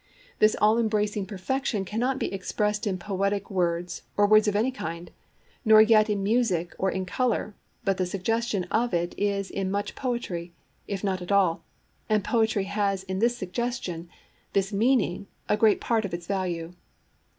This 0.39 0.55
all 0.59 0.79
embracing 0.79 1.27
perfection 1.27 1.85
cannot 1.85 2.17
be 2.17 2.33
expressed 2.33 2.87
in 2.87 2.97
poetic 2.97 3.51
words 3.51 4.01
or 4.17 4.25
words 4.25 4.47
of 4.47 4.55
any 4.55 4.71
kind, 4.71 5.11
nor 5.63 5.79
yet 5.79 6.09
in 6.09 6.23
music 6.23 6.73
or 6.79 6.89
in 6.89 7.05
colour, 7.05 7.53
but 7.83 7.97
the 7.97 8.07
suggestion 8.07 8.63
of 8.71 8.95
it 8.95 9.13
is 9.15 9.51
in 9.51 9.69
much 9.69 9.93
poetry, 9.93 10.55
if 10.87 11.03
not 11.03 11.31
all, 11.31 11.63
and 12.09 12.23
poetry 12.23 12.63
has 12.63 13.03
in 13.03 13.19
this 13.19 13.37
suggestion, 13.37 14.09
this 14.53 14.73
'meaning,' 14.73 15.27
a 15.47 15.55
great 15.55 15.79
part 15.79 16.03
of 16.03 16.15
its 16.15 16.25
value. 16.25 16.73